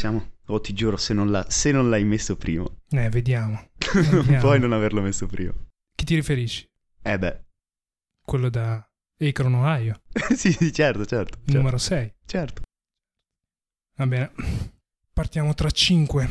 [0.00, 0.30] Siamo?
[0.46, 2.64] Oh, ti giuro, se non, la- se non l'hai messo prima.
[2.88, 3.68] Eh, vediamo.
[3.92, 4.40] non Vediamo.
[4.40, 5.52] puoi non averlo messo prima.
[5.94, 6.66] Chi ti riferisci?
[7.02, 7.44] Eh beh.
[8.24, 8.82] Quello da
[9.18, 10.00] Akron, Ohio,
[10.34, 11.36] sì, sì, certo, certo.
[11.36, 11.52] Certo.
[11.54, 12.14] numero 6.
[12.24, 12.62] certo.
[13.98, 14.32] Va bene.
[15.12, 16.28] Partiamo tra 5,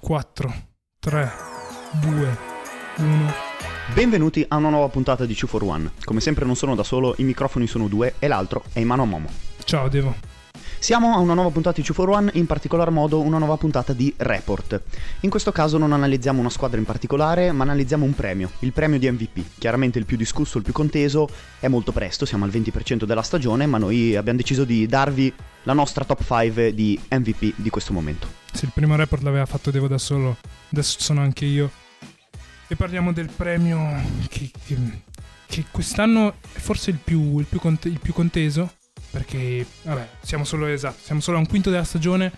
[0.00, 0.54] 4,
[0.98, 1.30] 3,
[2.00, 2.38] 2,
[2.96, 3.32] 1.
[3.94, 5.92] Benvenuti a una nuova puntata di 2 for One.
[6.02, 9.02] Come sempre non sono da solo, i microfoni sono due e l'altro è in mano
[9.02, 9.30] a Momo.
[9.62, 10.12] Ciao Devo.
[10.82, 13.92] Siamo a una nuova puntata di 2 for One, in particolar modo una nuova puntata
[13.92, 14.82] di Report.
[15.20, 18.98] In questo caso non analizziamo una squadra in particolare, ma analizziamo un premio, il premio
[18.98, 19.58] di MVP.
[19.58, 21.28] Chiaramente il più discusso, il più conteso,
[21.60, 25.32] è molto presto, siamo al 20% della stagione, ma noi abbiamo deciso di darvi
[25.62, 28.26] la nostra top 5 di MVP di questo momento.
[28.52, 30.36] Se il primo report l'aveva fatto Devo da solo,
[30.72, 31.70] adesso sono anche io.
[32.66, 35.02] E parliamo del premio che, che-
[35.46, 38.72] che quest'anno è forse il più, il più conte- il più conteso.
[39.12, 42.32] Perché, vabbè, siamo solo, esatto, siamo solo a un quinto della stagione.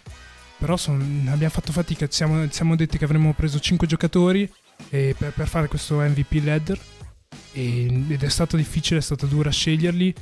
[0.59, 4.51] Però son- abbiamo fatto fatica, ci siamo, siamo detti che avremmo preso 5 giocatori
[4.89, 6.79] per, per fare questo MVP ladder.
[7.53, 10.15] E- ed è stato difficile, è stato dura sceglierli.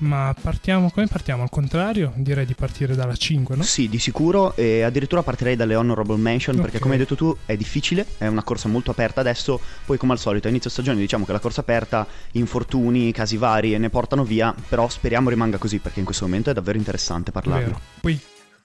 [0.00, 1.42] Ma partiamo, come partiamo?
[1.42, 3.62] Al contrario, direi di partire dalla 5, no?
[3.62, 6.82] Sì, di sicuro, e addirittura partirei dalle honorable mention, perché Ok.
[6.82, 10.18] come hai detto tu è difficile, è una corsa molto aperta adesso, poi come al
[10.18, 14.54] solito a inizio stagione diciamo che la corsa aperta, infortuni, casi vari ne portano via,
[14.68, 17.64] però speriamo rimanga così, perché in questo momento è davvero interessante parlarne.
[17.66, 17.80] Vero.
[18.00, 18.18] Poi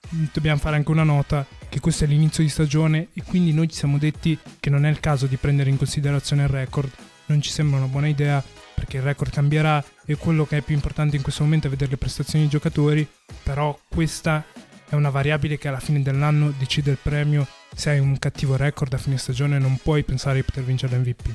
[0.10, 3.68] mh, dobbiamo fare anche una nota che questo è l'inizio di stagione e quindi noi
[3.68, 6.90] ci siamo detti che non è il caso di prendere in considerazione il record.
[7.28, 8.42] Non ci sembra una buona idea
[8.76, 11.92] perché il record cambierà e quello che è più importante in questo momento è vedere
[11.92, 13.08] le prestazioni dei giocatori,
[13.42, 14.44] però questa
[14.88, 17.48] è una variabile che alla fine dell'anno decide il premio.
[17.74, 21.30] Se hai un cattivo record a fine stagione non puoi pensare di poter vincere l'MVP.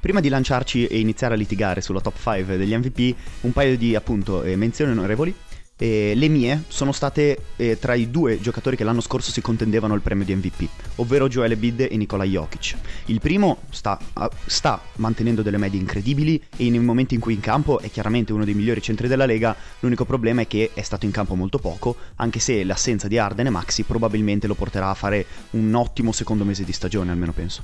[0.00, 3.94] Prima di lanciarci e iniziare a litigare sulla top 5 degli MVP, un paio di
[3.94, 5.32] appunto eh, menzioni onorevoli.
[5.76, 9.94] Eh, le mie sono state eh, tra i due giocatori che l'anno scorso si contendevano
[9.94, 12.76] il premio di MVP, ovvero Joel Embiid e Nikola Jokic.
[13.06, 17.40] Il primo sta, ah, sta mantenendo delle medie incredibili e nei momenti in cui in
[17.40, 21.04] campo è chiaramente uno dei migliori centri della Lega, l'unico problema è che è stato
[21.04, 24.94] in campo molto poco, anche se l'assenza di Arden e Maxi probabilmente lo porterà a
[24.94, 27.62] fare un ottimo secondo mese di stagione, almeno penso.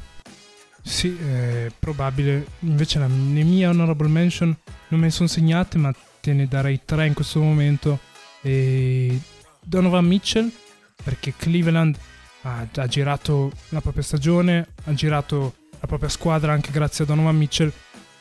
[0.82, 2.47] Sì, è probabile.
[2.60, 4.56] Invece la- le mie honorable mention
[4.88, 7.98] non me ne sono segnate, ma te ne darei tre in questo momento.
[8.42, 9.18] E
[9.62, 10.50] Donovan Mitchell,
[11.02, 11.96] perché Cleveland
[12.42, 17.36] ha, ha girato la propria stagione, ha girato la propria squadra anche grazie a Donovan
[17.36, 17.72] Mitchell.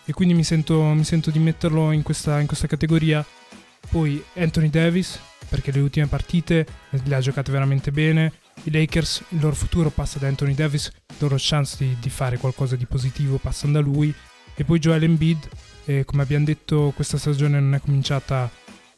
[0.05, 3.25] E quindi mi sento, mi sento di metterlo in questa, in questa categoria.
[3.89, 5.19] Poi Anthony Davis,
[5.49, 8.31] perché le ultime partite le ha giocate veramente bene.
[8.63, 12.37] I Lakers, il loro futuro passa da Anthony Davis, le loro chance di, di fare
[12.37, 14.13] qualcosa di positivo passano da lui.
[14.55, 15.47] E poi Joel Embiid,
[15.87, 18.49] eh, come abbiamo detto, questa stagione non è cominciata,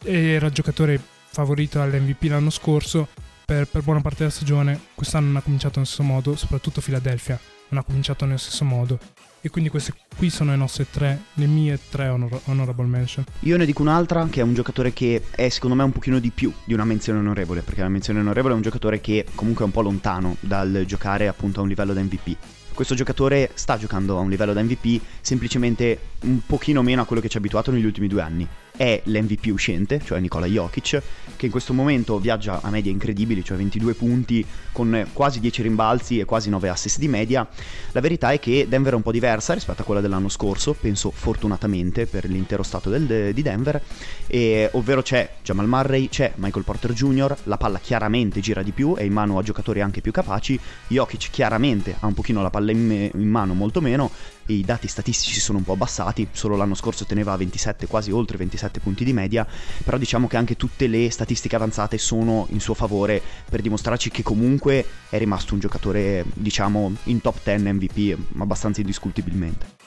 [0.03, 3.07] era il giocatore favorito all'MVP l'anno scorso,
[3.45, 7.39] per, per buona parte della stagione, quest'anno non ha cominciato nello stesso modo, soprattutto Philadelphia
[7.69, 8.97] non ha cominciato nello stesso modo.
[9.41, 13.23] E quindi queste qui sono le nostre tre, le mie tre honor- honorable mention.
[13.41, 16.31] Io ne dico un'altra che è un giocatore che è secondo me un pochino di
[16.31, 19.67] più di una menzione onorevole, perché la menzione onorevole è un giocatore che comunque è
[19.67, 22.35] un po' lontano dal giocare appunto a un livello da MVP.
[22.79, 27.21] Questo giocatore sta giocando a un livello da MVP semplicemente un pochino meno a quello
[27.21, 28.47] che ci ha abituato negli ultimi due anni.
[28.79, 31.01] È l'MVP uscente, cioè Nikola Jokic,
[31.35, 36.17] che in questo momento viaggia a medie incredibili, cioè 22 punti con quasi 10 rimbalzi
[36.17, 37.45] e quasi 9 assist di media.
[37.91, 41.11] La verità è che Denver è un po' diversa rispetto a quella dell'anno scorso, penso
[41.11, 43.81] fortunatamente per l'intero stato del- di Denver,
[44.27, 48.95] e, ovvero c'è Jamal Murray, c'è Michael Porter Jr., la palla chiaramente gira di più,
[48.95, 50.57] è in mano a giocatori anche più capaci,
[50.87, 54.09] Jokic chiaramente ha un pochino la palla in, in mano molto meno,
[54.53, 58.79] i dati statistici sono un po' abbassati, solo l'anno scorso teneva 27, quasi oltre 27
[58.79, 59.45] punti di media,
[59.83, 64.23] però diciamo che anche tutte le statistiche avanzate sono in suo favore per dimostrarci che
[64.23, 69.77] comunque è rimasto un giocatore, diciamo, in top 10 MVP abbastanza indiscutibilmente.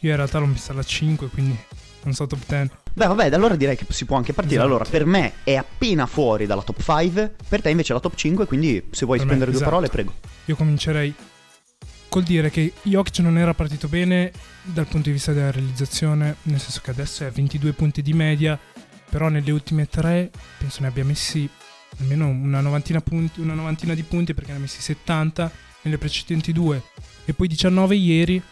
[0.00, 1.56] Io in realtà l'ho messa alla 5, quindi
[2.04, 2.70] non so top 10.
[2.92, 4.56] Beh, vabbè, allora direi che si può anche partire.
[4.56, 4.74] Esatto.
[4.74, 8.14] Allora, per me è appena fuori dalla top 5, per te invece è la top
[8.14, 9.70] 5, quindi se vuoi Per me, spendere due esatto.
[9.70, 10.14] parole, prego.
[10.44, 11.14] Io comincerei
[12.08, 14.32] col dire che Jokic non era partito bene
[14.62, 18.12] dal punto di vista della realizzazione, nel senso che adesso è a 22 punti di
[18.12, 18.58] media,
[19.08, 21.48] però nelle ultime tre penso ne abbia messi
[22.00, 25.50] almeno una novantina, punti, una novantina di punti perché ne ha messi 70
[25.82, 26.82] nelle precedenti due
[27.24, 28.42] e poi 19 ieri,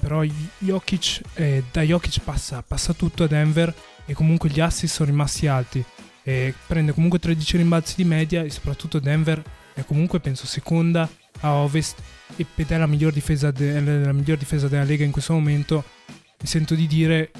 [0.00, 0.22] però
[0.58, 3.74] Jokic, eh, da Jokic passa, passa tutto a Denver
[4.06, 5.84] e comunque gli assist sono rimasti alti.
[6.66, 9.42] Prende comunque 13 rimbalzi di media e soprattutto Denver
[9.72, 11.08] è comunque penso seconda
[11.40, 12.00] a ovest
[12.36, 15.84] e- ed è la miglior difesa, de- la miglior difesa della Lega in questo momento.
[16.40, 17.30] Mi sento di dire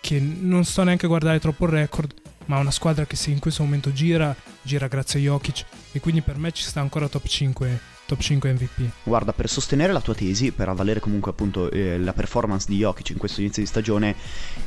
[0.00, 2.12] che non sto neanche a guardare troppo il record,
[2.46, 6.20] ma una squadra che se in questo momento gira, gira grazie a Jokic e quindi
[6.20, 8.90] per me ci sta ancora top 5 top 5 MVP.
[9.02, 13.10] Guarda, per sostenere la tua tesi, per avvalere comunque appunto eh, la performance di Jokic
[13.10, 14.14] in questo inizio di stagione,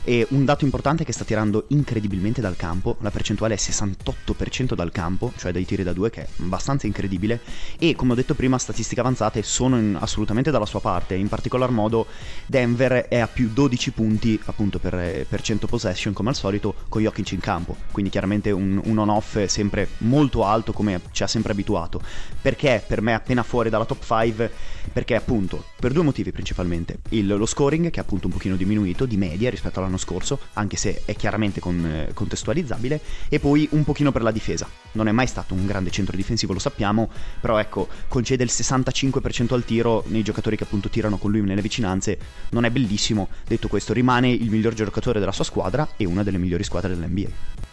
[0.04, 4.92] è un dato importante che sta tirando incredibilmente dal campo, la percentuale è 68% dal
[4.92, 7.42] campo, cioè dai tiri da due, che è abbastanza incredibile,
[7.78, 11.69] e come ho detto prima, statistiche avanzate sono in, assolutamente dalla sua parte, in particolar
[11.69, 12.07] modo
[12.45, 17.01] Denver è a più 12 punti appunto per, per 100 possession come al solito con
[17.01, 21.51] Jokic in campo, quindi chiaramente un, un on-off sempre molto alto come ci ha sempre
[21.51, 22.01] abituato,
[22.42, 24.51] perché per me appena fuori dalla top 5
[24.94, 27.00] perché appunto per due motivi principalmente.
[27.09, 30.77] Il, lo scoring che è appunto un pochino diminuito di media rispetto all'anno scorso anche
[30.77, 33.01] se è chiaramente con, eh, contestualizzabile.
[33.27, 34.68] E poi un pochino per la difesa.
[34.94, 37.09] Non è mai stato un grande centro difensivo lo sappiamo
[37.41, 41.62] però ecco concede il 65% al tiro nei giocatori che appunto tirano con lui nelle
[41.62, 42.18] vicinanze.
[42.51, 46.38] Non è bellissimo detto questo rimane il miglior giocatore della sua squadra e una delle
[46.38, 47.67] migliori squadre dell'NBA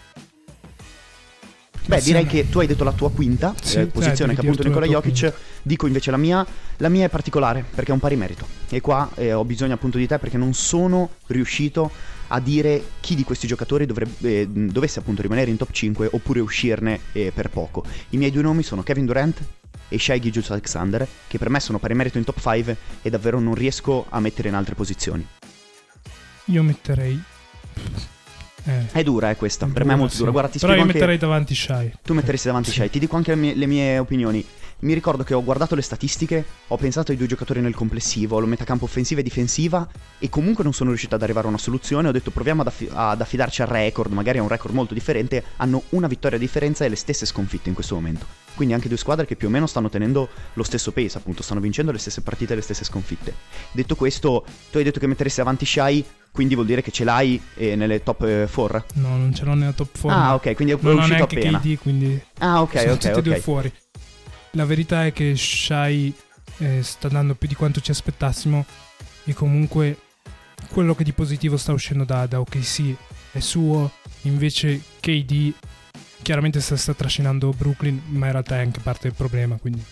[1.87, 4.63] Beh, direi che tu hai detto la tua quinta sì, eh, posizione eh, che appunto
[4.63, 5.19] Nicola Jokic.
[5.19, 5.37] Quinta.
[5.63, 6.47] Dico invece la mia.
[6.79, 8.47] La mia è particolare perché è un pari merito.
[8.71, 11.91] E qua eh, ho bisogno appunto di te perché non sono riuscito
[12.29, 16.41] a dire chi di questi giocatori dovrebbe, eh, dovesse appunto rimanere in top 5 oppure
[16.41, 17.85] uscirne eh, per poco.
[18.11, 19.43] I miei due nomi sono Kevin Durant
[19.89, 23.39] e Shai Gilgius Alexander, che per me sono pari merito in top 5 e davvero
[23.39, 25.27] non riesco a mettere in altre posizioni.
[26.47, 27.23] Io metterei
[28.65, 28.87] eh.
[28.93, 29.67] È dura, è questa.
[29.67, 30.21] È per dura, me è molto sì.
[30.21, 30.31] dura.
[30.31, 30.93] Guarda, ti Però io anche...
[30.95, 31.93] metterei davanti Shai.
[32.03, 32.77] Tu metteresti davanti sì.
[32.77, 32.91] Shai.
[32.91, 34.45] Ti dico anche le mie, le mie, opinioni.
[34.81, 38.47] Mi ricordo che ho guardato le statistiche, ho pensato ai due giocatori nel complessivo, lo
[38.47, 39.89] metacampo offensiva e difensiva,
[40.19, 42.09] e comunque non sono riuscito ad arrivare a una soluzione.
[42.09, 45.43] Ho detto proviamo ad, affi- ad affidarci al record, magari a un record molto differente.
[45.57, 48.44] Hanno una vittoria a differenza e le stesse sconfitte in questo momento.
[48.55, 51.61] Quindi anche due squadre che più o meno stanno tenendo lo stesso pace, appunto, stanno
[51.61, 53.35] vincendo le stesse partite le stesse sconfitte.
[53.73, 57.41] Detto questo, tu hai detto che metteresti avanti Shai, quindi vuol dire che ce l'hai
[57.57, 58.79] eh, nelle top 4?
[58.79, 60.21] Eh, no, non ce l'ho nella top 4.
[60.21, 61.59] Ah, ok, quindi è non uscito neanche appena.
[61.61, 63.21] KD, quindi Ah, ok, sono ok, tutti ok.
[63.23, 63.73] due fuori.
[64.53, 66.15] La verità è che Shai
[66.59, 68.65] eh, sta dando più di quanto ci aspettassimo
[69.25, 69.99] e comunque
[70.71, 72.95] quello che di positivo sta uscendo da, da OKC
[73.33, 73.91] è suo,
[74.23, 75.53] invece KD
[76.25, 79.85] chiaramente sta, sta trascinando Brooklyn, ma in realtà è anche parte del problema, quindi...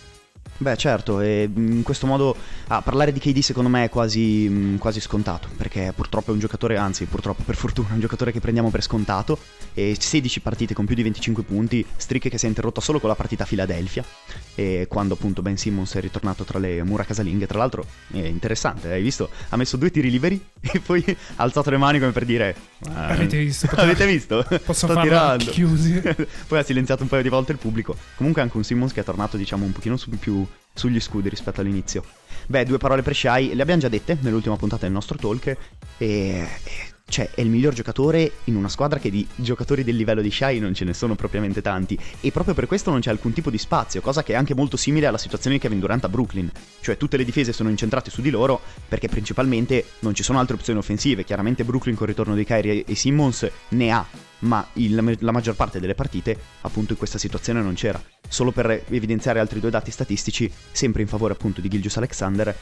[0.55, 2.35] Beh, certo, e in questo modo
[2.67, 6.77] ah, parlare di KD secondo me è quasi, quasi, scontato, perché purtroppo è un giocatore,
[6.77, 9.37] anzi purtroppo per fortuna, è un giocatore che prendiamo per scontato,
[9.73, 13.09] e 16 partite con più di 25 punti, streak che si è interrotta solo con
[13.09, 14.05] la partita a Philadelphia,
[14.55, 18.91] e quando appunto Ben Simmons è ritornato tra le mura casalinghe, tra l'altro è interessante,
[18.91, 19.29] hai visto?
[19.49, 22.55] Ha messo due tiri liberi e poi ha alzato le mani come per dire...
[22.93, 23.67] Avete visto?
[23.75, 24.45] Avete visto?
[24.65, 25.51] Posso Sto tirando.
[25.51, 26.01] chiusi.
[26.47, 27.95] poi ha silenziato un paio di volte il pubblico.
[28.15, 31.61] Comunque anche un Simmons che è tornato diciamo un pochino su più sugli scudi rispetto
[31.61, 32.03] all'inizio.
[32.47, 35.57] Beh, due parole per Shai, le abbiamo già dette nell'ultima puntata del nostro talk e,
[35.97, 36.47] e
[37.07, 40.59] cioè è il miglior giocatore in una squadra che di giocatori del livello di Shai
[40.59, 41.97] non ce ne sono propriamente tanti.
[42.21, 44.77] E proprio per questo non c'è alcun tipo di spazio, cosa che è anche molto
[44.77, 46.49] simile alla situazione di Kevin Durant a Brooklyn,
[46.81, 50.55] cioè tutte le difese sono incentrate su di loro perché principalmente non ci sono altre
[50.55, 54.05] opzioni offensive, chiaramente Brooklyn con il ritorno di Kyrie e Simmons ne ha,
[54.43, 58.01] ma il, la maggior parte delle partite appunto in questa situazione non c'era.
[58.27, 62.55] Solo per evidenziare altri due dati statistici, sempre in favore appunto di Gilgius Alexander,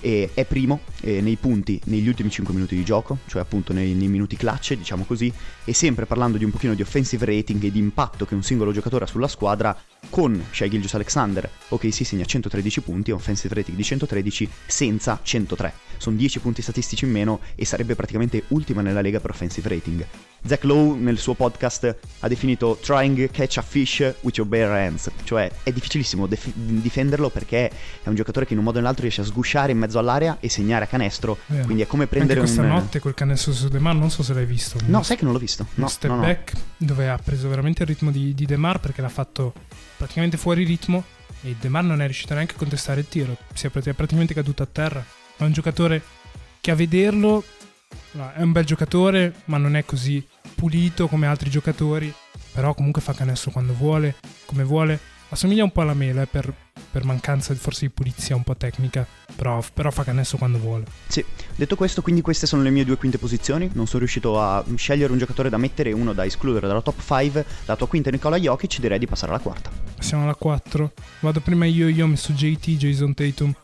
[0.00, 4.08] è primo eh, nei punti negli ultimi 5 minuti di gioco, cioè appunto nei, nei,
[4.08, 5.32] minuti clutch, diciamo così,
[5.64, 8.72] e sempre parlando di un pochino di offensive rating e di impatto che un singolo
[8.72, 9.76] giocatore ha sulla squadra,
[10.08, 15.72] con Shai Gilgius Alexander, ok si segna 113 punti, offensive rating di 113, senza 103.
[15.98, 20.06] Sono 10 punti statistici in meno e sarebbe praticamente ultima nella lega per offensive rating.
[20.46, 25.10] Zach Lowe nel suo podcast ha definito trying catch a fish with your bare hands,
[25.24, 27.70] cioè è difficilissimo def- difenderlo perché
[28.02, 30.38] è un giocatore che in un modo o nell'altro riesce a sgusciare in mezzo all'area
[30.40, 31.64] e segnare a canestro, Vero.
[31.64, 32.80] quindi è come prendere Anche questa un...
[32.80, 34.78] notte quel canestro su De Mar, non so se l'hai visto.
[34.86, 35.66] No, sai che non l'ho visto.
[35.74, 36.22] No, no, step no, no.
[36.22, 39.52] back dove ha preso veramente il ritmo di, di De Mar perché l'ha fatto
[39.96, 41.04] praticamente fuori ritmo
[41.42, 44.62] e De Mar non è riuscito neanche a contestare il tiro, si è praticamente caduto
[44.62, 45.04] a terra.
[45.36, 46.02] È un giocatore
[46.60, 47.44] che a vederlo
[48.12, 52.12] è un bel giocatore, ma non è così pulito come altri giocatori.
[52.52, 54.98] Però comunque fa canestro quando vuole, come vuole.
[55.30, 56.52] Assomiglia un po' alla mela eh, per,
[56.90, 60.84] per, mancanza forse di pulizia un po' tecnica, però, però, fa canestro quando vuole.
[61.06, 61.22] Sì,
[61.54, 63.68] detto questo, quindi queste sono le mie due quinte posizioni.
[63.74, 67.00] Non sono riuscito a scegliere un giocatore da mettere e uno da escludere dalla top
[67.04, 67.44] 5.
[67.66, 69.70] La tua quinta è Nicola Jokic, direi di passare alla quarta.
[69.98, 70.92] Siamo alla 4.
[71.20, 73.54] Vado prima io, io ho messo JT, Jason Tatum.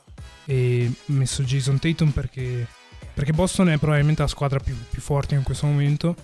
[0.44, 2.66] E ho messo Jason Tatum perché
[3.14, 6.14] perché Boston è probabilmente la squadra più, più forte in questo momento.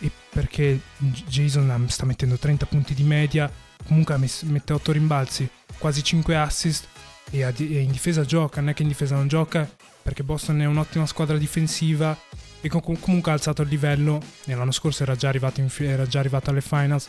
[0.00, 3.50] E perché Jason sta mettendo 30 punti di media,
[3.86, 5.48] comunque mette 8 rimbalzi,
[5.78, 6.88] quasi 5 assist
[7.30, 9.68] e, in difesa gioca, non è che in difesa non gioca
[10.02, 12.16] perché Boston è un'ottima squadra difensiva
[12.60, 14.20] e comunque ha alzato il livello.
[14.44, 17.08] L'anno scorso era già arrivato, in, era già arrivato alle finals.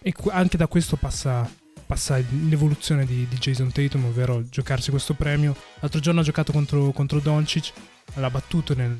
[0.00, 1.50] E anche da questo passa,
[1.92, 2.18] passa
[2.48, 5.54] l'evoluzione di, di, Jason Tatum, ovvero giocarsi questo premio.
[5.80, 7.70] L'altro giorno ha giocato contro, contro Doncic,
[8.14, 8.98] l'ha battuto nel,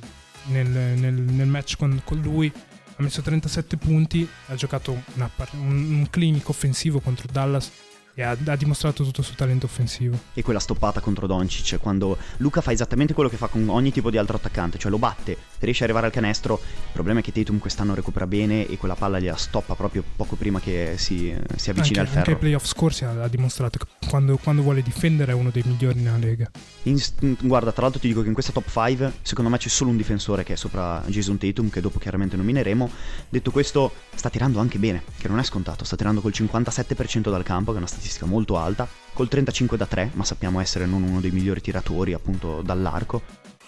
[0.49, 6.01] nel, nel, nel match con, con, lui, ha messo 37 punti, ha giocato una, un,
[6.01, 7.73] un clinic offensivo contro Dallas
[8.15, 10.19] e ha, ha, dimostrato tutto il suo talento offensivo.
[10.35, 14.11] E quella stoppata contro Doncic, quando Luca fa esattamente quello che fa con ogni tipo
[14.11, 16.61] di altro attaccante, cioè lo batte, riesce ad arrivare al canestro.
[16.63, 20.37] Il problema è che Tatum quest'anno recupera bene e quella palla gliela stoppa proprio poco
[20.37, 22.19] prima che si, si avvicina anche, al ferro.
[22.19, 25.63] Anche ai playoff scorsi ha, ha dimostrato che quando, quando, vuole difendere è uno dei
[25.65, 26.51] migliori nella lega.
[26.85, 27.01] In,
[27.41, 29.97] guarda, tra l'altro ti dico che in questa top 5 secondo me c'è solo un
[29.97, 32.91] difensore che è sopra Jason Tatum, che dopo chiaramente nomineremo.
[33.31, 37.43] Detto questo, sta tirando anche bene, che non è scontato, sta tirando col 57% dal
[37.43, 41.03] campo, che è una statistica molto alta, col 35 da 3, ma sappiamo essere non
[41.03, 43.23] uno dei migliori tiratori appunto dall'arco,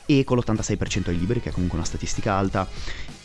[0.06, 2.68] e con l'86% ai liberi, che è comunque una statistica alta.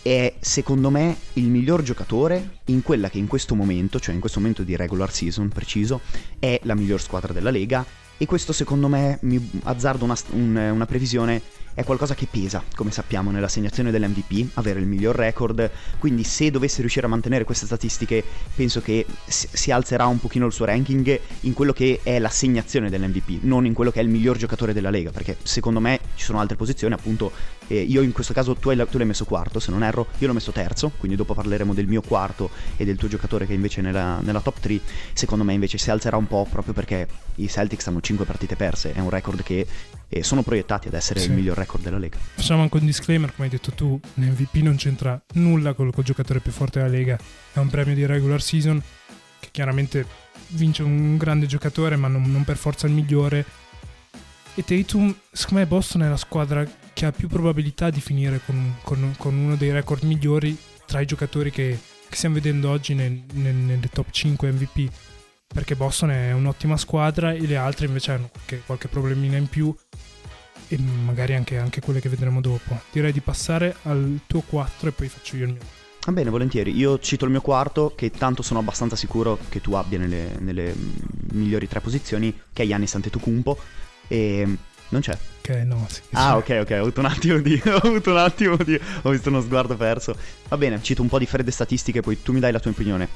[0.01, 4.39] È secondo me il miglior giocatore in quella che in questo momento, cioè in questo
[4.39, 6.01] momento di regular season preciso,
[6.39, 7.85] è la miglior squadra della Lega.
[8.17, 11.41] E questo secondo me, mi azzardo una, un, una previsione,
[11.73, 16.81] è qualcosa che pesa, come sappiamo, nell'assegnazione dell'MVP, avere il miglior record, quindi se dovesse
[16.81, 18.23] riuscire a mantenere queste statistiche
[18.55, 23.43] penso che si alzerà un pochino il suo ranking in quello che è l'assegnazione dell'MVP,
[23.43, 26.39] non in quello che è il miglior giocatore della Lega, perché secondo me ci sono
[26.39, 27.31] altre posizioni, appunto
[27.67, 30.27] eh, io in questo caso tu, hai, tu, l'hai messo quarto, se non erro, io
[30.27, 33.81] l'ho messo terzo, quindi dopo parleremo del mio quarto e del tuo giocatore che invece
[33.81, 34.79] nella, nella top 3,
[35.13, 38.93] secondo me invece si alzerà un po' proprio perché i Celtics hanno 5 partite perse,
[38.93, 39.65] è un record che
[40.09, 41.27] eh, sono proiettati ad essere sì.
[41.27, 42.17] il miglior record della Lega.
[42.17, 46.39] Facciamo anche un disclaimer, come hai detto tu, l'MVP non c'entra nulla col, col giocatore
[46.39, 47.17] più forte della Lega,
[47.53, 48.81] è un premio di regular season
[49.39, 50.05] che chiaramente
[50.49, 53.45] vince un grande giocatore ma non, non per forza il migliore
[54.55, 58.75] e Tatum, secondo me Boston è la squadra che ha più probabilità di finire con,
[58.83, 63.23] con, con uno dei record migliori tra i giocatori che, che stiamo vedendo oggi nel,
[63.35, 64.91] nel, nelle top 5 MVP.
[65.51, 68.29] Perché Boston è un'ottima squadra e le altre invece hanno
[68.65, 69.75] qualche, problemina in più
[70.67, 72.79] e magari anche, anche, quelle che vedremo dopo.
[72.91, 75.61] Direi di passare al tuo 4 e poi faccio io il mio.
[76.05, 76.75] Va bene, volentieri.
[76.75, 80.75] Io cito il mio quarto, che tanto sono abbastanza sicuro che tu abbia nelle, nelle
[81.33, 83.57] migliori tre posizioni, che è Yannis Antetokounmpo.
[84.07, 84.57] E
[84.89, 85.17] non c'è.
[85.39, 86.01] Ok, no, sì.
[86.11, 87.59] Ah, ok, ok, ho avuto un attimo di.
[87.65, 88.79] ho avuto un attimo di.
[89.03, 90.15] Ho visto uno sguardo perso.
[90.47, 93.07] Va bene, cito un po' di fredde statistiche, poi tu mi dai la tua opinione.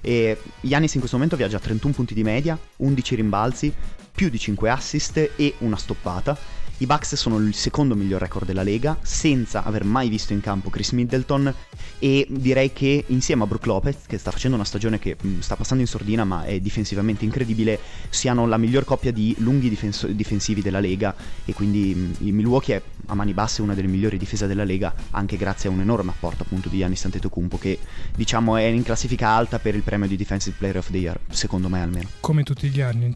[0.00, 3.72] E Yanis in questo momento viaggia a 31 punti di media, 11 rimbalzi,
[4.12, 6.36] più di 5 assist e una stoppata
[6.78, 10.68] i Bucks sono il secondo miglior record della Lega, senza aver mai visto in campo
[10.68, 11.54] Chris Middleton
[11.98, 15.54] e direi che insieme a Brook Lopez, che sta facendo una stagione che mm, sta
[15.54, 17.78] passando in sordina ma è difensivamente incredibile,
[18.10, 21.14] siano la miglior coppia di lunghi difenso- difensivi della Lega
[21.44, 24.92] e quindi mh, il Milwaukee è a mani basse una delle migliori difese della Lega
[25.10, 27.78] anche grazie a un enorme apporto appunto di Giannis Antetokounmpo che
[28.16, 31.68] diciamo è in classifica alta per il premio di Defensive Player of the Year, secondo
[31.68, 32.08] me almeno.
[32.20, 33.14] Come tutti gli anni,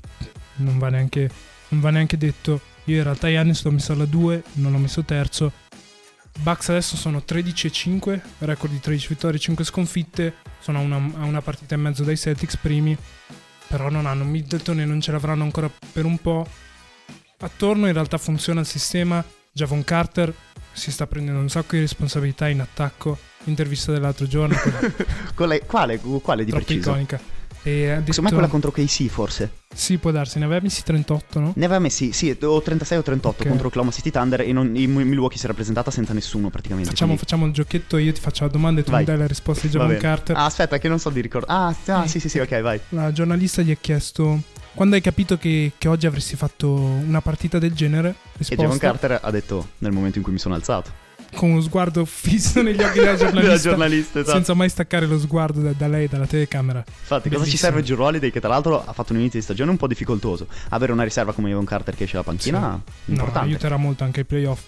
[0.57, 1.29] non va neanche,
[1.69, 5.03] non va neanche detto io in realtà Yannis l'ho messo alla 2, non l'ho messo
[5.03, 5.53] terzo.
[6.41, 10.81] Bucks adesso sono 13 e 5, record di 13 vittorie e 5 sconfitte, sono a
[10.83, 12.97] una, a una partita e mezzo dai Celtics primi,
[13.69, 16.47] però non hanno Middleton e non ce l'avranno ancora per un po'.
[17.39, 20.33] Attorno in realtà funziona il sistema, Javon Carter
[20.73, 24.57] si sta prendendo un sacco di responsabilità in attacco, intervista dell'altro giorno.
[25.35, 26.91] quale, quale, quale di Troppo preciso?
[26.91, 27.21] iconica.
[27.67, 28.13] E ha detto...
[28.13, 29.51] Secondo me quella contro KC forse.
[29.75, 31.53] Sì, può darsi, ne aveva messi 38, no?
[31.57, 33.49] Ne aveva messi, sì, o 36 o 38 okay.
[33.51, 36.91] contro Oklahoma City Thunder e non, in Milwaukee si era presentata senza nessuno praticamente.
[36.91, 37.25] Facciamo, quindi...
[37.29, 39.01] facciamo il giochetto, io ti faccio la domanda e tu vai.
[39.01, 40.37] mi dai la risposta di Javon Carter.
[40.37, 41.77] Ah, aspetta, che non so di ricordare.
[41.87, 42.81] Ah, ah sì, sì, sì, ok, vai.
[42.91, 44.43] La giornalista gli ha chiesto
[44.73, 48.15] quando hai capito che, che, oggi avresti fatto una partita del genere?
[48.37, 51.05] Risposta, e Javon Carter ha detto nel momento in cui mi sono alzato
[51.35, 54.37] con uno sguardo fisso negli occhi della giornalista, della giornalista esatto.
[54.37, 56.79] senza mai staccare lo sguardo da, da lei, dalla telecamera.
[56.79, 57.39] Infatti, Bellissimo.
[57.39, 59.77] cosa ci serve Drew Holiday che tra l'altro ha fatto un inizio di stagione un
[59.77, 60.47] po' difficoltoso.
[60.71, 63.11] Avere una riserva come Evan Carter che esce la panchina sì.
[63.11, 63.41] importante.
[63.41, 64.61] No, aiuterà molto anche i playoff.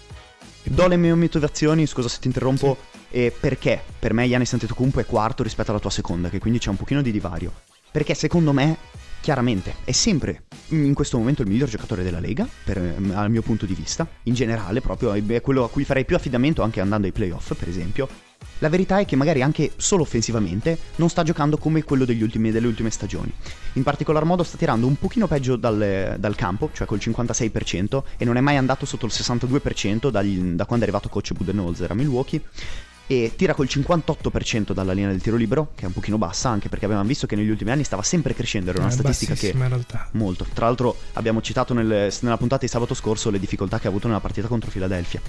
[0.63, 2.77] Do le mie motivazioni, scusa se ti interrompo,
[3.09, 3.31] sì.
[3.39, 6.77] perché per me Giannis Antetokounmpo è quarto rispetto alla tua seconda, che quindi c'è un
[6.77, 7.51] pochino di divario.
[7.91, 8.77] Perché secondo me
[9.21, 13.41] chiaramente è sempre in questo momento il miglior giocatore della Lega, per, ehm, dal mio
[13.41, 17.07] punto di vista, in generale proprio, è quello a cui farei più affidamento anche andando
[17.07, 18.07] ai playoff, per esempio.
[18.59, 22.67] La verità è che magari anche solo offensivamente non sta giocando come quello ultimi, delle
[22.67, 23.33] ultime stagioni.
[23.73, 28.25] In particolar modo sta tirando un pochino peggio dal, dal campo, cioè col 56%, e
[28.25, 31.93] non è mai andato sotto il 62% dagli, da quando è arrivato coach Budenholzer a
[31.93, 32.41] Milwaukee
[33.11, 36.69] e tira col 58% dalla linea del tiro libero, che è un pochino bassa, anche
[36.69, 39.47] perché avevamo visto che negli ultimi anni stava sempre crescendo, era una È statistica che...
[39.47, 40.09] in realtà.
[40.11, 40.45] Molto.
[40.53, 44.05] Tra l'altro abbiamo citato nel- nella puntata di sabato scorso le difficoltà che ha avuto
[44.05, 45.21] nella partita contro Philadelphia.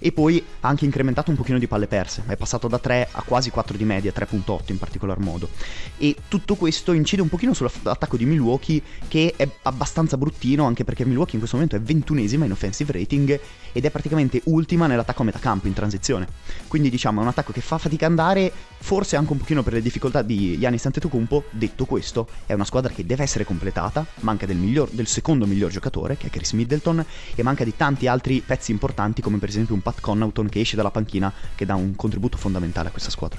[0.00, 3.22] E poi ha anche incrementato un pochino di palle perse, è passato da 3 a
[3.22, 5.48] quasi 4 di media, 3.8 in particolar modo.
[5.96, 11.04] E tutto questo incide un pochino sull'attacco di Milwaukee che è abbastanza bruttino, anche perché
[11.04, 13.38] Milwaukee in questo momento è ventunesima in offensive rating
[13.70, 16.26] ed è praticamente ultima nell'attacco a metà campo in transizione.
[16.66, 19.74] Quindi diciamo è un attacco che fa fatica a andare, forse anche un pochino per
[19.74, 21.44] le difficoltà di Giannis Antetokounmpo.
[21.50, 25.70] Detto questo, è una squadra che deve essere completata, manca del, miglior- del secondo miglior
[25.70, 27.04] giocatore, che è Chris Middleton,
[27.34, 30.76] e manca di tanti altri pezzi importanti, come per esempio un Pat Connaughton che esce
[30.76, 33.38] dalla panchina, che dà un contributo fondamentale a questa squadra.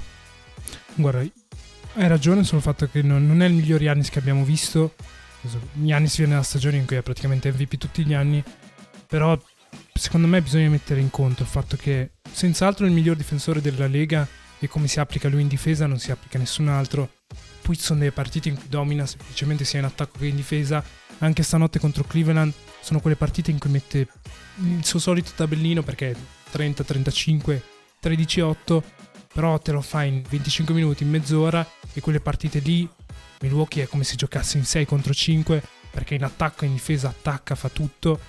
[0.95, 4.93] Guarda, hai ragione sul fatto che non, non è il miglior Giannis che abbiamo visto.
[5.73, 8.43] Giannis viene da stagione in cui è praticamente MVP tutti gli anni,
[9.07, 9.39] però
[9.99, 14.25] secondo me bisogna mettere in conto il fatto che senz'altro il miglior difensore della Lega
[14.57, 17.11] e come si applica lui in difesa non si applica nessun altro.
[17.61, 20.83] Poi ci sono delle partite in cui domina semplicemente sia in attacco che in difesa.
[21.19, 24.07] Anche stanotte contro Cleveland sono quelle partite in cui mette
[24.63, 26.15] il suo solito tabellino perché
[26.53, 27.61] 30-35,
[28.01, 28.81] 13-8,
[29.33, 32.89] però te lo fa in 25 minuti, in mezz'ora e quelle partite lì
[33.41, 37.09] Milwaukee è come se giocasse in 6 contro 5 perché in attacco e in difesa
[37.09, 38.19] attacca, fa tutto.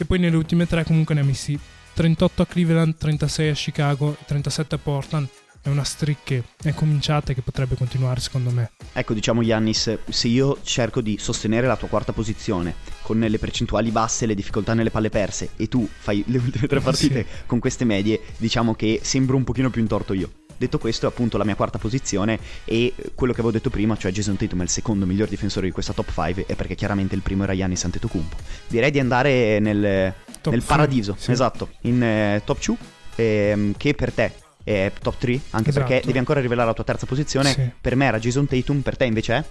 [0.00, 1.58] E poi nelle ultime tre comunque ne ha messi
[1.94, 5.28] 38 a Cleveland, 36 a Chicago e 37 a Portland.
[5.60, 8.70] È una streak che è cominciata e che potrebbe continuare secondo me.
[8.92, 13.90] Ecco, diciamo Giannis, se io cerco di sostenere la tua quarta posizione con le percentuali
[13.90, 17.42] basse, le difficoltà nelle palle perse e tu fai le ultime tre partite Sì.
[17.46, 20.30] con queste medie, diciamo che sembro un pochino più in torto io.
[20.58, 24.10] Detto questo, è appunto la mia quarta posizione e quello che avevo detto prima, cioè
[24.10, 27.22] Jason Tatum è il secondo miglior difensore di questa top 5 è perché chiaramente il
[27.22, 28.36] primo era Giannis Antetokounmpo.
[28.66, 30.12] Direi di andare nel,
[30.44, 31.30] nel paradiso, sì.
[31.30, 32.76] esatto, in eh, top 2
[33.14, 34.32] ehm, che per te
[34.64, 35.86] è top 3, anche Esatto.
[35.86, 37.52] perché devi ancora rivelare la tua terza posizione.
[37.52, 37.70] Sì.
[37.80, 39.44] Per me era Jason Tatum, per te invece è?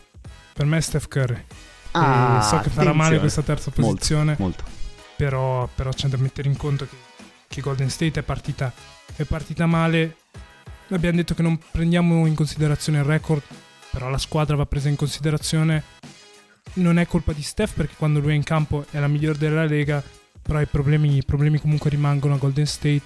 [0.53, 1.43] Per me è Steph Curry.
[1.91, 4.63] Ah, e so che farà male questa terza Molto, posizione, Molto.
[5.15, 6.95] però, però c'è da mettere in conto che,
[7.47, 8.71] che Golden State è partita,
[9.15, 10.17] è partita male.
[10.89, 13.41] Abbiamo detto che non prendiamo in considerazione il record,
[13.91, 15.84] però la squadra va presa in considerazione.
[16.74, 19.65] Non è colpa di Steph perché quando lui è in campo è la migliore della
[19.65, 20.01] Lega,
[20.41, 23.04] però i problemi, i problemi comunque rimangono a Golden State.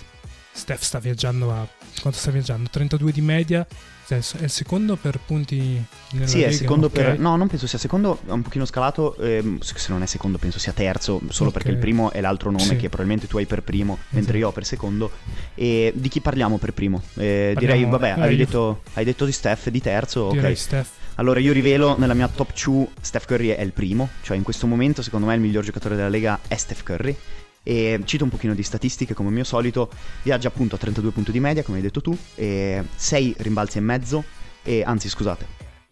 [0.52, 1.68] Steph sta viaggiando a...
[2.02, 2.70] quanto sta viaggiando?
[2.70, 3.66] 32 di media.
[4.14, 6.50] Adesso È il secondo per punti nella Sì, Lega?
[6.50, 6.92] è secondo ok.
[6.92, 7.20] per...
[7.20, 10.60] No, non penso sia secondo, è un pochino scalato, ehm, se non è secondo penso
[10.60, 11.56] sia terzo, solo Ok.
[11.56, 12.76] perché il primo è l'altro nome Sì.
[12.76, 14.38] che probabilmente tu hai per primo, mentre Esatto.
[14.38, 15.12] io ho per secondo.
[15.56, 17.02] E di chi parliamo per primo?
[17.16, 20.34] Eh, direi, Parliamo- vabbè, eh, hai, io- detto, hai detto di Steph, di terzo, ok.
[20.34, 20.90] Direi Steph.
[21.16, 24.66] Allora io rivelo nella mia top 2 Steph Curry è il primo, cioè in questo
[24.66, 27.16] momento secondo me il miglior giocatore della Lega è Steph Curry.
[27.64, 29.90] E cito un pochino di statistiche come mio solito,
[30.24, 33.82] viaggia appunto a 32 punti di media come hai detto tu, e 6 rimbalzi e
[33.82, 34.24] mezzo,
[34.64, 35.46] e, anzi scusate,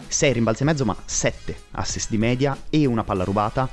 [0.08, 3.70] 6 rimbalzi e mezzo ma 7 assist di media e una palla rubata.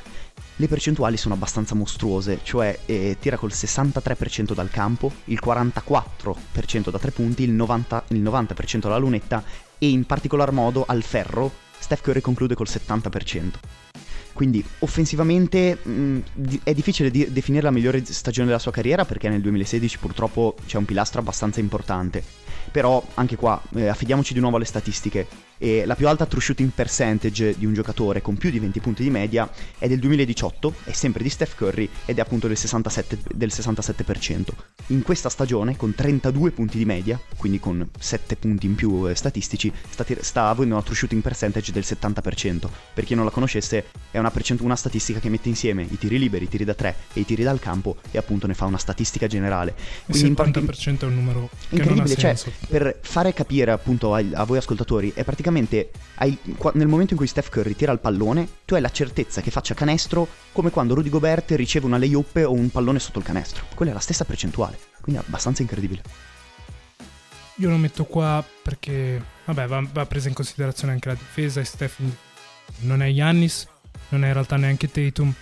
[0.58, 6.98] Le percentuali sono abbastanza mostruose, cioè eh, tira col 63% dal campo, il 44% da
[6.98, 9.42] 3 punti, il 90%, il 90% dalla lunetta
[9.78, 13.52] e in particolar modo al ferro Steph Curry conclude col 70%.
[14.36, 19.30] Quindi offensivamente mh, di- è difficile di- definire la migliore stagione della sua carriera perché
[19.30, 22.22] nel 2016 purtroppo c'è un pilastro abbastanza importante.
[22.70, 25.26] Però anche qua eh, affidiamoci di nuovo alle statistiche.
[25.58, 29.02] E la più alta true shooting percentage di un giocatore con più di 20 punti
[29.02, 33.16] di media è del 2018, è sempre di Steph Curry ed è appunto del 67%.
[33.32, 34.44] del 67%.
[34.88, 39.14] In questa stagione, con 32 punti di media, quindi con 7 punti in più eh,
[39.14, 42.68] statistici, sta, sta avendo una true shooting percentage del 70%.
[42.92, 46.18] Per chi non la conoscesse, è una, percent- una statistica che mette insieme i tiri
[46.18, 48.78] liberi, i tiri da 3 e i tiri dal campo e appunto ne fa una
[48.78, 49.74] statistica generale.
[49.76, 52.36] Il Quindi in parti- 70% è un numero Incredibile, cioè,
[52.68, 55.45] per fare capire appunto ai- a, voi ascoltatori, è praticamente
[56.16, 59.40] hai- qua- nel momento in cui Steph Curry tira il pallone, tu hai la certezza
[59.40, 63.24] che faccia canestro come quando Rudy Gobert riceve una layup o un pallone sotto il
[63.24, 63.64] canestro.
[63.74, 66.02] Quella è la stessa percentuale, quindi è abbastanza incredibile.
[67.56, 71.64] Io lo metto qua perché, vabbè, va, va presa in considerazione anche la difesa e
[71.64, 72.00] Steph
[72.80, 73.66] non è Giannis,
[74.10, 75.32] non è in realtà neanche Tatum.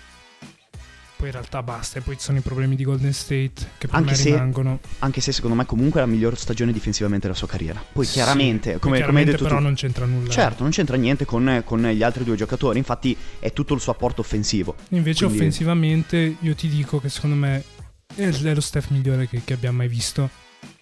[1.24, 3.94] Poi in realtà basta, e poi ci sono i problemi di Golden State che per
[3.96, 4.78] Anche me se- rimangono.
[4.98, 7.82] Anche se secondo me comunque è la miglior stagione difensivamente della sua carriera.
[7.92, 10.28] Poi Sì, chiaramente, come, come hai chiaramente detto però tu, non c'entra nulla.
[10.30, 13.92] certo, non c'entra niente con, con gli altri due giocatori, infatti è tutto il suo
[13.92, 14.74] apporto offensivo.
[14.90, 17.64] Invece Quindi- offensivamente io ti dico che secondo me
[18.16, 20.28] è è lo Steph migliore che, che abbiamo mai visto.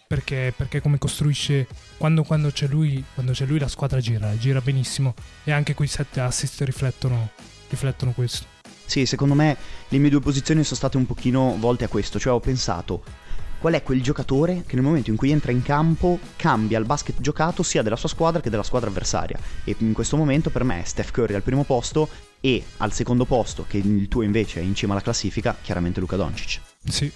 [0.09, 4.61] Perché, perché come costruisce quando, quando c'è lui quando c'è lui la squadra gira gira
[4.61, 7.31] benissimo e anche quei sette assist riflettono,
[7.71, 8.52] riflettono questo
[8.93, 9.57] Sì, secondo me
[9.89, 13.03] le mie due posizioni sono state un pochino volte a questo, cioè ho pensato
[13.59, 17.19] qual è quel giocatore che nel momento in cui entra in campo cambia il basket
[17.19, 19.39] giocato sia della sua squadra che della squadra avversaria.
[19.65, 22.07] E in questo momento per me è Steph Curry al primo posto
[22.39, 26.17] e al secondo posto, che il tuo invece è in cima alla classifica, chiaramente Luca
[26.17, 26.61] Doncic.
[26.85, 27.11] Sì.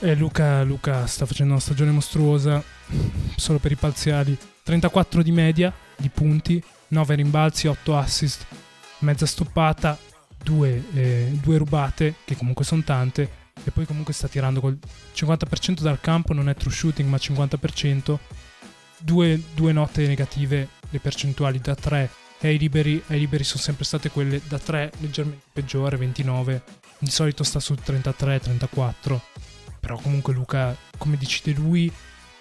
[0.00, 2.62] E Luca, Luca sta facendo una stagione mostruosa,
[3.36, 4.36] solo per i parziali.
[4.64, 8.44] 34 di media, di punti, 9 rimbalzi, 8 assist,
[8.98, 9.96] mezza stoppata,
[10.42, 14.78] 2, eh, due rubate, che comunque sono tante, e poi comunque sta tirando col
[15.14, 18.18] 50% dal campo, non è true shooting ma 50%,
[18.98, 23.84] due, due note negative, le percentuali da 3 e ai liberi, ai liberi sono sempre
[23.84, 26.62] state quelle da 3 leggermente peggiore, 29,
[26.98, 29.20] di solito sta sul 33-34,
[29.78, 31.92] però comunque Luca, come decide lui,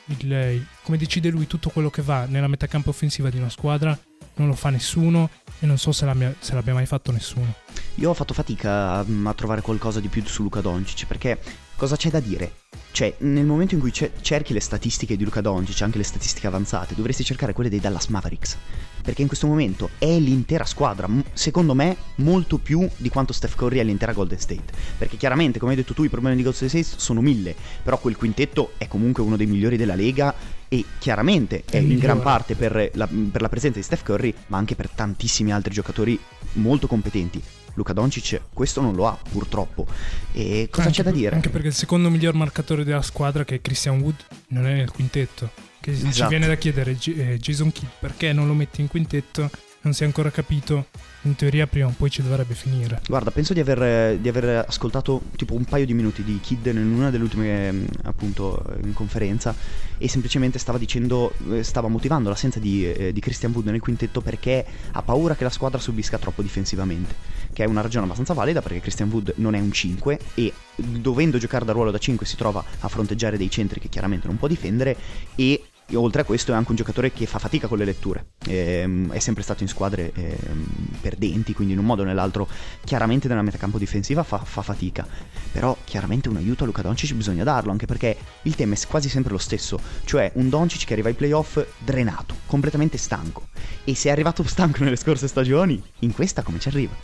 [0.06, 3.98] il, come decide lui tutto quello che va nella metacampo offensiva di una squadra,
[4.40, 7.54] non lo fa nessuno e non so se l'abbia, se l'abbia mai fatto nessuno.
[7.96, 11.40] Io ho fatto fatica a, a, trovare qualcosa di più su Luca Doncic perché
[11.76, 12.54] cosa c'è da dire?
[12.92, 16.96] Cioè, nel momento in cui cerchi le statistiche di Luca Doncic, anche le statistiche avanzate,
[16.96, 18.58] dovresti cercare quelle dei Dallas Mavericks.
[19.02, 23.80] Perché in questo momento è l'intera squadra, secondo me, molto più di quanto Steph Curry
[23.80, 24.74] è l'intera Golden State.
[24.98, 28.18] Perché chiaramente, come hai detto tu, i problemi di Golden State sono mille, però quel
[28.18, 30.34] quintetto è comunque uno dei migliori della Lega
[30.68, 34.34] e chiaramente è, è in gran parte per la, per la presenza di Steph Curry,
[34.48, 36.20] ma anche per tantissimi altri giocatori
[36.54, 37.42] molto competenti.
[37.76, 39.88] Luca Doncic questo non lo ha purtroppo.
[40.32, 41.36] E cosa anche c'è da dire?
[41.36, 44.16] Anche perché il secondo miglior marcatore della squadra, che è Christian Wood,
[44.50, 45.50] non è nel quintetto.
[45.80, 46.12] Che esatto.
[46.14, 49.50] ci viene da chiedere eh, Jason Kidd perché non lo metti in quintetto,
[49.82, 50.88] non si è ancora capito
[51.24, 53.02] in teoria prima o poi ci dovrebbe finire.
[53.08, 56.78] Guarda, penso di aver, di aver, ascoltato tipo un paio di minuti di Kid in
[56.78, 59.56] una delle ultime mm, appunto in conferenza
[59.98, 64.22] e semplicemente stava dicendo, eh, stava motivando l'assenza di, eh, di Christian Wood nel quintetto
[64.22, 67.16] perché ha paura che la squadra subisca troppo difensivamente,
[67.54, 71.38] che è una ragione abbastanza valida perché Christian Wood non è un 5 e dovendo
[71.38, 74.48] giocare da ruolo da 5 si trova a fronteggiare dei centri che chiaramente non può
[74.48, 74.96] difendere
[75.36, 75.64] e
[75.96, 79.20] oltre a questo è anche un giocatore che fa fatica con le letture, ehm, è
[79.20, 80.66] sempre stato in squadre ehm,
[81.02, 82.48] perdenti, quindi in un modo o nell'altro
[82.84, 85.08] chiaramente nella metacampo difensiva fa, fa, fatica,
[85.52, 89.10] però chiaramente un aiuto a Luca Doncic bisogna darlo, anche perché il tema è quasi
[89.10, 93.48] sempre lo stesso, cioè un Doncic che arriva ai playoff drenato, completamente stanco,
[93.84, 96.96] e se è arrivato stanco nelle scorse stagioni, in questa come ci arriva?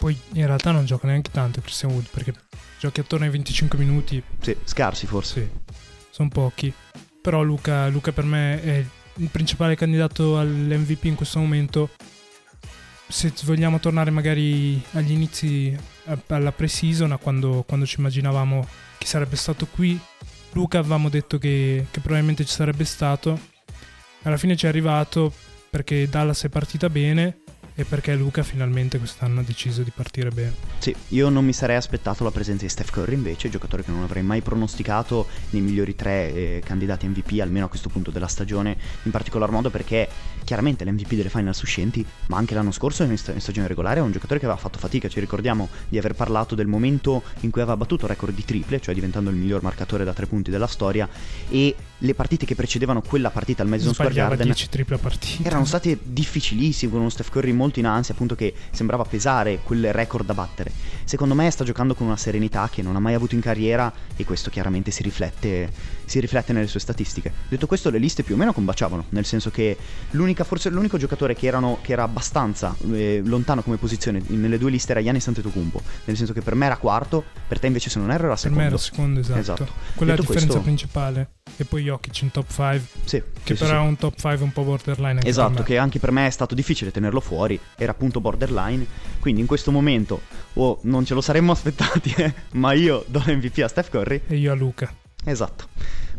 [0.00, 2.32] Poi in realtà non gioca neanche tanto Christian Wood, perché
[2.78, 4.22] giochi attorno ai 25 minuti.
[4.40, 5.50] Sì, scarsi forse.
[5.66, 5.74] Sì,
[6.08, 6.72] sono pochi.
[7.20, 8.84] Però Luca, Luca per me è
[9.16, 11.90] il principale candidato all'MVP in questo momento.
[13.08, 15.76] Se vogliamo tornare magari agli inizi,
[16.28, 18.66] alla pre-season, quando, quando ci immaginavamo
[18.98, 19.98] che sarebbe stato qui,
[20.52, 23.38] Luca avevamo detto che, che probabilmente ci sarebbe stato.
[24.22, 25.32] Alla fine ci è arrivato
[25.68, 27.38] perché Dallas è partita bene
[27.74, 30.54] e perché Luca finalmente quest'anno ha deciso di partire bene.
[30.78, 34.02] Sì, io non mi sarei aspettato la presenza di Steph Curry invece, giocatore che non
[34.02, 38.76] avrei mai pronosticato nei migliori tre eh, candidati MVP, almeno a questo punto della stagione,
[39.04, 40.08] in particolar modo perché
[40.44, 44.02] chiaramente l'MVP delle finals uscenti, ma anche l'anno scorso in, st- in stagione regolare è
[44.02, 47.60] un giocatore che aveva fatto fatica, ci ricordiamo di aver parlato del momento in cui
[47.60, 50.66] aveva battuto il record di triple, cioè diventando il miglior marcatore da tre punti della
[50.66, 51.08] storia
[51.48, 55.46] e le partite che precedevano quella partita al Madison Square Garden 10 triple a partita.
[55.46, 59.92] erano state difficilissime con uno Steph Curry molto in ansia, appunto che sembrava pesare quel
[59.92, 60.72] record da battere.
[61.04, 64.24] Secondo me sta giocando con una serenità che non ha mai avuto in carriera e
[64.24, 65.70] questo chiaramente si riflette,
[66.04, 67.32] si riflette nelle sue statistiche.
[67.48, 69.76] Detto questo le liste più o meno combaciavano, nel senso che
[70.44, 74.92] forse l'unico giocatore che, erano, che era abbastanza eh, lontano come posizione nelle due liste
[74.92, 78.10] era Giannis Antetokounmpo, nel senso che per me era quarto, per te invece se non
[78.10, 78.62] ero era secondo.
[78.62, 79.38] Per me era secondo, esatto.
[79.38, 79.72] esatto.
[79.94, 80.62] Quella è la differenza questo...
[80.62, 83.84] principale e poi Jokic in top 5 sì, che sì, però sì.
[83.84, 86.90] è un top 5 un po' borderline esatto che anche per me è stato difficile
[86.90, 88.86] tenerlo fuori era appunto borderline
[89.18, 90.20] quindi in questo momento
[90.54, 94.36] oh, non ce lo saremmo aspettati eh, ma io do l'MVP a Steph Curry e
[94.36, 94.92] io a Luca
[95.24, 95.68] esatto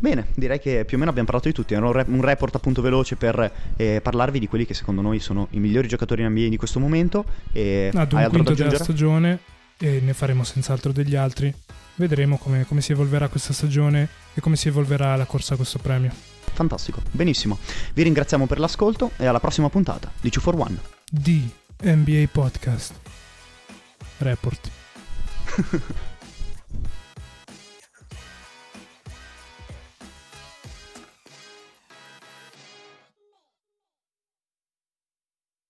[0.01, 1.75] Bene, direi che più o meno abbiamo parlato di tutti.
[1.75, 5.19] Era un, re- un report appunto veloce per eh, parlarvi di quelli che secondo noi
[5.19, 7.23] sono i migliori giocatori in NBA di questo momento.
[7.51, 9.37] E Ad un quinto della stagione
[9.77, 11.53] e ne faremo senz'altro degli altri
[11.95, 15.79] vedremo come, come si evolverà questa stagione e come si evolverà la corsa a questo
[15.79, 16.11] premio.
[16.53, 17.57] Fantastico, benissimo.
[17.93, 21.43] Vi ringraziamo per l'ascolto e alla prossima puntata di 2 for 1 di
[21.84, 22.95] NBA Podcast
[24.24, 24.71] Report.